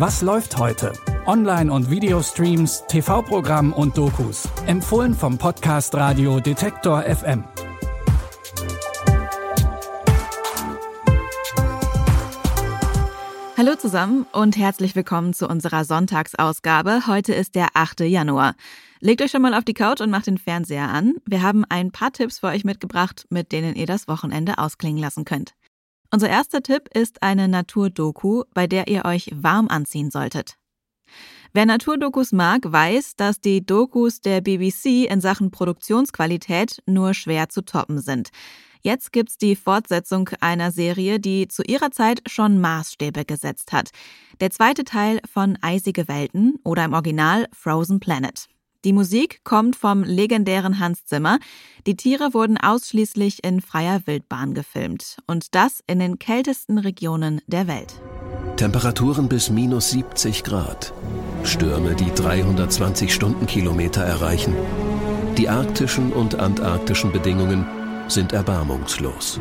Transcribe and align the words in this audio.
Was 0.00 0.22
läuft 0.22 0.56
heute? 0.56 0.94
Online- 1.26 1.70
und 1.70 1.90
Videostreams, 1.90 2.84
TV-Programm 2.88 3.74
und 3.74 3.98
Dokus. 3.98 4.48
Empfohlen 4.64 5.12
vom 5.12 5.36
Podcast 5.36 5.94
Radio 5.94 6.40
Detektor 6.40 7.02
FM. 7.02 7.44
Hallo 13.58 13.74
zusammen 13.76 14.24
und 14.32 14.56
herzlich 14.56 14.96
willkommen 14.96 15.34
zu 15.34 15.46
unserer 15.46 15.84
Sonntagsausgabe. 15.84 17.06
Heute 17.06 17.34
ist 17.34 17.54
der 17.54 17.68
8. 17.74 18.00
Januar. 18.00 18.54
Legt 19.00 19.20
euch 19.20 19.30
schon 19.30 19.42
mal 19.42 19.52
auf 19.52 19.64
die 19.66 19.74
Couch 19.74 20.00
und 20.00 20.08
macht 20.08 20.28
den 20.28 20.38
Fernseher 20.38 20.88
an. 20.88 21.16
Wir 21.26 21.42
haben 21.42 21.66
ein 21.68 21.92
paar 21.92 22.14
Tipps 22.14 22.38
für 22.38 22.46
euch 22.46 22.64
mitgebracht, 22.64 23.26
mit 23.28 23.52
denen 23.52 23.76
ihr 23.76 23.84
das 23.84 24.08
Wochenende 24.08 24.56
ausklingen 24.56 25.02
lassen 25.02 25.26
könnt. 25.26 25.52
Unser 26.12 26.28
erster 26.28 26.62
Tipp 26.62 26.88
ist 26.92 27.22
eine 27.22 27.46
Naturdoku, 27.46 28.42
bei 28.52 28.66
der 28.66 28.88
ihr 28.88 29.04
euch 29.04 29.30
warm 29.32 29.68
anziehen 29.68 30.10
solltet. 30.10 30.56
Wer 31.52 31.66
Naturdokus 31.66 32.32
mag, 32.32 32.60
weiß, 32.64 33.16
dass 33.16 33.40
die 33.40 33.64
Dokus 33.64 34.20
der 34.20 34.40
BBC 34.40 35.08
in 35.08 35.20
Sachen 35.20 35.50
Produktionsqualität 35.50 36.82
nur 36.86 37.14
schwer 37.14 37.48
zu 37.48 37.62
toppen 37.64 38.00
sind. 38.00 38.30
Jetzt 38.82 39.12
gibt's 39.12 39.36
die 39.36 39.56
Fortsetzung 39.56 40.30
einer 40.40 40.72
Serie, 40.72 41.20
die 41.20 41.48
zu 41.48 41.62
ihrer 41.62 41.90
Zeit 41.90 42.22
schon 42.26 42.60
Maßstäbe 42.60 43.24
gesetzt 43.24 43.72
hat. 43.72 43.90
Der 44.40 44.50
zweite 44.50 44.84
Teil 44.84 45.20
von 45.30 45.58
Eisige 45.60 46.08
Welten 46.08 46.54
oder 46.64 46.84
im 46.84 46.94
Original 46.94 47.46
Frozen 47.52 48.00
Planet. 48.00 48.48
Die 48.86 48.94
Musik 48.94 49.40
kommt 49.44 49.76
vom 49.76 50.02
legendären 50.04 50.78
Hans 50.78 51.04
Zimmer. 51.04 51.38
Die 51.86 51.96
Tiere 51.96 52.32
wurden 52.32 52.56
ausschließlich 52.56 53.44
in 53.44 53.60
freier 53.60 54.00
Wildbahn 54.06 54.54
gefilmt. 54.54 55.18
Und 55.26 55.54
das 55.54 55.82
in 55.86 55.98
den 55.98 56.18
kältesten 56.18 56.78
Regionen 56.78 57.42
der 57.46 57.66
Welt. 57.66 58.00
Temperaturen 58.56 59.28
bis 59.28 59.50
minus 59.50 59.90
70 59.90 60.44
Grad. 60.44 60.94
Stürme, 61.44 61.94
die 61.94 62.10
320 62.14 63.12
Stundenkilometer 63.12 64.02
erreichen. 64.02 64.54
Die 65.36 65.50
arktischen 65.50 66.12
und 66.12 66.36
antarktischen 66.36 67.12
Bedingungen 67.12 67.66
sind 68.08 68.32
erbarmungslos. 68.32 69.38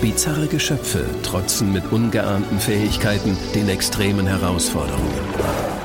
Bizarre 0.00 0.48
Geschöpfe 0.48 1.06
trotzen 1.22 1.72
mit 1.72 1.92
ungeahnten 1.92 2.58
Fähigkeiten 2.58 3.36
den 3.54 3.68
extremen 3.68 4.26
Herausforderungen. 4.26 5.83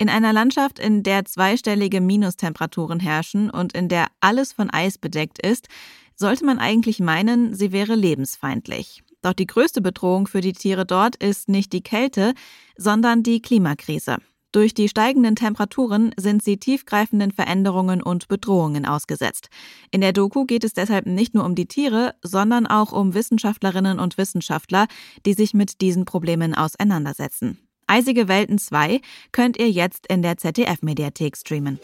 In 0.00 0.08
einer 0.08 0.32
Landschaft, 0.32 0.78
in 0.78 1.02
der 1.02 1.26
zweistellige 1.26 2.00
Minustemperaturen 2.00 3.00
herrschen 3.00 3.50
und 3.50 3.74
in 3.74 3.90
der 3.90 4.06
alles 4.20 4.54
von 4.54 4.70
Eis 4.70 4.96
bedeckt 4.96 5.46
ist, 5.46 5.68
sollte 6.16 6.46
man 6.46 6.58
eigentlich 6.58 7.00
meinen, 7.00 7.54
sie 7.54 7.70
wäre 7.70 7.96
lebensfeindlich. 7.96 9.02
Doch 9.20 9.34
die 9.34 9.46
größte 9.46 9.82
Bedrohung 9.82 10.26
für 10.26 10.40
die 10.40 10.54
Tiere 10.54 10.86
dort 10.86 11.16
ist 11.16 11.50
nicht 11.50 11.74
die 11.74 11.82
Kälte, 11.82 12.32
sondern 12.78 13.22
die 13.22 13.42
Klimakrise. 13.42 14.16
Durch 14.52 14.72
die 14.72 14.88
steigenden 14.88 15.36
Temperaturen 15.36 16.14
sind 16.18 16.42
sie 16.42 16.56
tiefgreifenden 16.56 17.30
Veränderungen 17.30 18.02
und 18.02 18.26
Bedrohungen 18.26 18.86
ausgesetzt. 18.86 19.50
In 19.90 20.00
der 20.00 20.14
Doku 20.14 20.46
geht 20.46 20.64
es 20.64 20.72
deshalb 20.72 21.04
nicht 21.04 21.34
nur 21.34 21.44
um 21.44 21.54
die 21.54 21.66
Tiere, 21.66 22.14
sondern 22.22 22.66
auch 22.66 22.92
um 22.92 23.12
Wissenschaftlerinnen 23.12 23.98
und 23.98 24.16
Wissenschaftler, 24.16 24.86
die 25.26 25.34
sich 25.34 25.52
mit 25.52 25.82
diesen 25.82 26.06
Problemen 26.06 26.54
auseinandersetzen. 26.54 27.58
Eisige 27.90 28.28
Welten 28.28 28.58
2 28.58 29.00
könnt 29.32 29.58
ihr 29.58 29.68
jetzt 29.68 30.06
in 30.06 30.22
der 30.22 30.36
ZDF-Mediathek 30.36 31.36
streamen. 31.36 31.80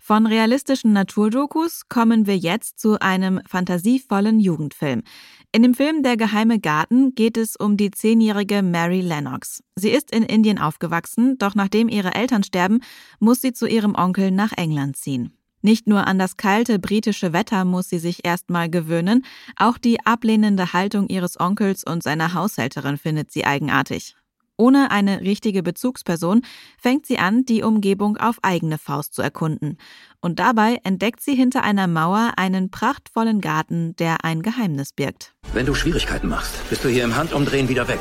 Von 0.00 0.26
realistischen 0.26 0.92
Naturdokus 0.92 1.82
kommen 1.88 2.26
wir 2.26 2.36
jetzt 2.36 2.80
zu 2.80 2.98
einem 2.98 3.40
fantasievollen 3.46 4.40
Jugendfilm. 4.40 5.04
In 5.52 5.62
dem 5.62 5.74
Film 5.74 6.02
Der 6.02 6.16
geheime 6.16 6.58
Garten 6.58 7.14
geht 7.14 7.36
es 7.36 7.54
um 7.54 7.76
die 7.76 7.92
zehnjährige 7.92 8.64
Mary 8.64 9.00
Lennox. 9.00 9.62
Sie 9.76 9.90
ist 9.90 10.10
in 10.10 10.24
Indien 10.24 10.58
aufgewachsen, 10.58 11.38
doch 11.38 11.54
nachdem 11.54 11.88
ihre 11.88 12.16
Eltern 12.16 12.42
sterben, 12.42 12.80
muss 13.20 13.42
sie 13.42 13.52
zu 13.52 13.66
ihrem 13.66 13.94
Onkel 13.94 14.32
nach 14.32 14.50
England 14.56 14.96
ziehen. 14.96 15.38
Nicht 15.62 15.86
nur 15.86 16.06
an 16.08 16.18
das 16.18 16.36
kalte 16.36 16.80
britische 16.80 17.32
Wetter 17.32 17.64
muss 17.64 17.88
sie 17.88 18.00
sich 18.00 18.24
erstmal 18.24 18.68
gewöhnen, 18.68 19.24
auch 19.56 19.78
die 19.78 20.04
ablehnende 20.04 20.72
Haltung 20.72 21.08
ihres 21.08 21.38
Onkels 21.38 21.84
und 21.84 22.02
seiner 22.02 22.34
Haushälterin 22.34 22.98
findet 22.98 23.30
sie 23.30 23.44
eigenartig. 23.44 24.16
Ohne 24.56 24.90
eine 24.90 25.22
richtige 25.22 25.62
Bezugsperson 25.62 26.42
fängt 26.78 27.06
sie 27.06 27.18
an, 27.18 27.44
die 27.44 27.62
Umgebung 27.62 28.16
auf 28.16 28.38
eigene 28.42 28.76
Faust 28.76 29.14
zu 29.14 29.22
erkunden. 29.22 29.78
Und 30.20 30.38
dabei 30.38 30.78
entdeckt 30.84 31.22
sie 31.22 31.34
hinter 31.34 31.62
einer 31.62 31.86
Mauer 31.86 32.32
einen 32.36 32.70
prachtvollen 32.70 33.40
Garten, 33.40 33.96
der 33.96 34.24
ein 34.24 34.42
Geheimnis 34.42 34.92
birgt. 34.92 35.34
Wenn 35.52 35.66
du 35.66 35.74
Schwierigkeiten 35.74 36.28
machst, 36.28 36.68
bist 36.68 36.84
du 36.84 36.88
hier 36.88 37.04
im 37.04 37.16
Handumdrehen 37.16 37.68
wieder 37.68 37.88
weg. 37.88 38.00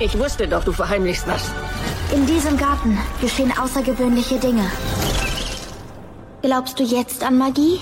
Ich 0.00 0.18
wusste 0.18 0.48
doch, 0.48 0.64
du 0.64 0.72
verheimlichst 0.72 1.26
was. 1.28 1.52
In 2.14 2.26
diesem 2.26 2.58
Garten 2.58 2.98
geschehen 3.22 3.52
außergewöhnliche 3.58 4.38
Dinge. 4.38 4.70
Glaubst 6.42 6.78
du 6.78 6.84
jetzt 6.84 7.24
an 7.24 7.38
Magie? 7.38 7.78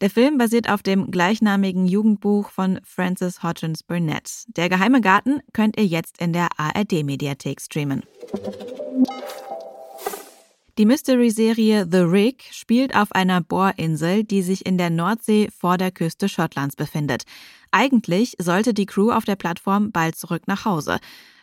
Der 0.00 0.10
Film 0.10 0.38
basiert 0.38 0.68
auf 0.68 0.82
dem 0.82 1.12
gleichnamigen 1.12 1.86
Jugendbuch 1.86 2.50
von 2.50 2.80
Frances 2.84 3.42
Hodgins 3.42 3.84
Burnett. 3.84 4.44
Der 4.48 4.68
geheime 4.68 5.00
Garten 5.00 5.40
könnt 5.52 5.78
ihr 5.78 5.86
jetzt 5.86 6.20
in 6.20 6.32
der 6.32 6.48
ARD-Mediathek 6.58 7.60
streamen. 7.60 8.02
Die 10.76 10.86
Mystery-Serie 10.86 11.86
The 11.88 11.98
Rig 11.98 12.50
spielt 12.50 12.96
auf 12.96 13.12
einer 13.12 13.40
Bohrinsel, 13.40 14.24
die 14.24 14.42
sich 14.42 14.66
in 14.66 14.76
der 14.76 14.90
Nordsee 14.90 15.48
vor 15.56 15.78
der 15.78 15.92
Küste 15.92 16.28
Schottlands 16.28 16.74
befindet. 16.74 17.22
Eigentlich 17.70 18.34
sollte 18.40 18.74
die 18.74 18.86
Crew 18.86 19.12
auf 19.12 19.24
der 19.24 19.36
Plattform 19.36 19.92
bald 19.92 20.16
zurück 20.16 20.48
nach 20.48 20.64
Hause. 20.64 20.98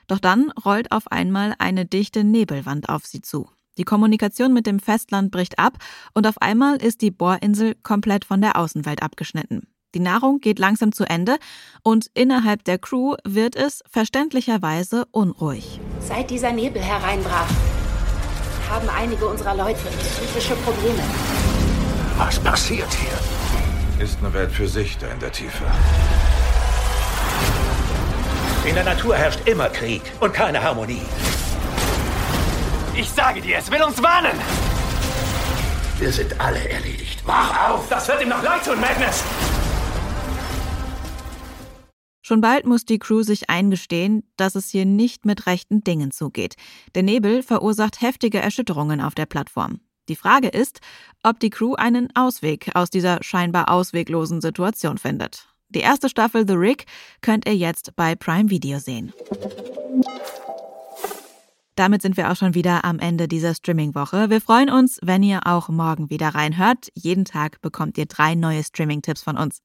Doch 0.08 0.20
dann 0.20 0.52
rollt 0.66 0.92
auf 0.92 1.10
einmal 1.10 1.56
eine 1.60 1.86
dichte 1.86 2.26
Nebelwand 2.26 2.90
auf 2.90 3.06
sie 3.06 3.22
zu. 3.22 3.50
Die 3.78 3.86
Kommunikation 3.86 4.52
mit 4.52 4.68
dem 4.68 4.80
Festland 4.80 5.32
bricht 5.32 5.58
ab 5.58 5.78
und 6.14 6.28
auf 6.28 6.42
einmal 6.42 6.76
ist 6.84 7.00
die 7.02 7.12
Bohrinsel 7.12 7.76
komplett 7.84 8.26
von 8.26 8.42
der 8.42 8.58
Außenwelt 8.58 9.02
abgeschnitten. 9.02 9.66
Die 9.96 10.02
Nahrung 10.02 10.40
geht 10.40 10.60
langsam 10.60 10.92
zu 10.92 11.06
Ende 11.06 11.38
und 11.84 12.08
innerhalb 12.14 12.66
der 12.66 12.80
Crew 12.80 13.16
wird 13.24 13.56
es 13.56 13.82
verständlicherweise 13.90 15.06
unruhig. 15.12 15.80
Seit 16.02 16.30
dieser 16.32 16.52
Nebel 16.52 16.82
hereinbrach, 16.82 17.50
haben 18.72 18.90
einige 18.90 19.26
unserer 19.26 19.56
Leute 19.56 19.80
psychische 20.00 20.56
Probleme. 20.56 21.04
Was 22.18 22.40
passiert 22.40 22.88
hier? 22.94 24.04
Ist 24.04 24.20
eine 24.20 24.34
Welt 24.34 24.52
für 24.52 24.68
sich 24.68 24.98
da 24.98 25.08
in 25.08 25.20
der 25.20 25.32
Tiefe. 25.32 25.64
In 28.66 28.76
der 28.76 28.84
Natur 28.84 29.16
herrscht 29.16 29.42
immer 29.46 29.70
Krieg 29.70 30.02
und 30.20 30.34
keine 30.34 30.64
Harmonie. 30.64 31.02
Ich 32.96 33.10
sage 33.10 33.42
dir, 33.42 33.58
es 33.58 33.70
will 33.72 33.82
uns 33.82 34.02
warnen! 34.02 34.40
Wir 36.00 36.12
sind 36.12 36.40
alle 36.40 36.70
erledigt. 36.70 37.22
Wach 37.26 37.70
auf! 37.70 37.90
Das 37.90 38.08
wird 38.08 38.22
ihm 38.22 38.30
noch 38.30 38.42
leid 38.42 38.64
tun, 38.64 38.80
Magnus! 38.80 39.24
Schon 42.22 42.42
bald 42.42 42.66
muss 42.66 42.86
die 42.86 43.00
Crew 43.00 43.24
sich 43.24 43.50
eingestehen, 43.50 44.24
dass 44.38 44.56
es 44.56 44.70
hier 44.70 44.86
nicht 44.86 45.26
mit 45.26 45.48
rechten 45.48 45.84
Dingen 45.84 46.12
zugeht. 46.12 46.56
Der 46.94 47.04
Nebel 47.04 47.42
verursacht 47.42 48.02
heftige 48.02 48.40
Erschütterungen 48.40 49.02
auf 49.02 49.16
der 49.16 49.26
Plattform. 49.26 49.80
Die 50.08 50.16
Frage 50.16 50.50
ist, 50.50 50.82
ob 51.24 51.40
die 51.40 51.50
Crew 51.50 51.76
einen 51.76 52.10
Ausweg 52.16 52.72
aus 52.76 52.90
dieser 52.90 53.20
scheinbar 53.22 53.70
ausweglosen 53.70 54.42
Situation 54.42 54.98
findet. 54.98 55.48
Die 55.70 55.80
erste 55.80 56.10
Staffel 56.10 56.46
The 56.48 56.56
Rig 56.56 56.86
könnt 57.22 57.48
ihr 57.48 57.56
jetzt 57.56 57.96
bei 57.96 58.16
Prime 58.16 58.50
Video 58.50 58.78
sehen. 58.80 59.14
Damit 61.82 62.04
sind 62.04 62.16
wir 62.16 62.32
auch 62.32 62.36
schon 62.36 62.54
wieder 62.54 62.86
am 62.86 63.00
Ende 63.00 63.28
dieser 63.28 63.56
Streaming-Woche. 63.56 64.30
Wir 64.30 64.40
freuen 64.40 64.70
uns, 64.70 65.00
wenn 65.02 65.24
ihr 65.24 65.48
auch 65.48 65.68
morgen 65.68 66.12
wieder 66.12 66.28
reinhört. 66.28 66.90
Jeden 66.94 67.26
Tag 67.26 67.60
bekommt 67.64 67.98
ihr 67.98 68.06
drei 68.06 68.36
neue 68.36 68.64
Streaming-Tipps 68.64 69.24
von 69.24 69.36
uns. 69.36 69.64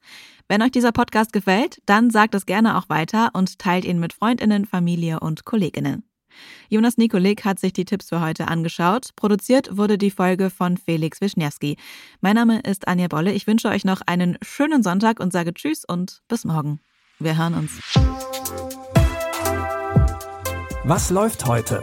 Wenn 0.49 0.63
euch 0.63 0.71
dieser 0.71 0.93
Podcast 0.93 1.35
gefällt, 1.35 1.83
dann 1.85 2.09
sagt 2.09 2.35
es 2.35 2.47
gerne 2.47 2.79
auch 2.79 2.89
weiter 2.89 3.33
und 3.35 3.59
teilt 3.59 3.85
ihn 3.85 4.01
mit 4.01 4.15
Freundinnen, 4.15 4.65
Familie 4.65 5.21
und 5.21 5.45
Kolleginnen. 5.45 6.05
Jonas 6.71 6.97
Nikolik 6.97 7.45
hat 7.45 7.59
sich 7.59 7.75
die 7.75 7.85
Tipps 7.85 8.09
für 8.09 8.23
heute 8.23 8.49
angeschaut. 8.49 9.11
Produziert 9.15 9.77
wurde 9.77 9.99
die 9.99 10.11
Folge 10.11 10.49
von 10.49 10.79
Felix 10.79 11.21
Wischniewski. 11.21 11.77
Mein 12.23 12.37
Name 12.37 12.61
ist 12.61 12.89
Anja 12.89 13.09
Bolle. 13.09 13.35
Ich 13.35 13.47
wünsche 13.47 13.69
euch 13.69 13.85
noch 13.85 14.01
einen 14.07 14.39
schönen 14.41 14.83
Sonntag 14.83 15.21
und 15.21 15.35
sage 15.35 15.53
Tschüss 15.53 15.85
und 15.85 16.23
bis 16.29 16.47
morgen. 16.47 16.81
Wir 17.19 17.37
hören 17.37 17.53
uns. 17.53 17.73
Was 20.85 21.11
läuft 21.11 21.45
heute? 21.45 21.83